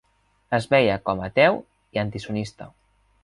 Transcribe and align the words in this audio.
Es 0.57 0.67
veia 0.71 0.95
com 1.09 1.21
a 1.21 1.27
ateu 1.29 1.59
i 1.97 2.03
antisionista. 2.05 2.71